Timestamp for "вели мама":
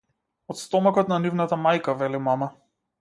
2.01-2.49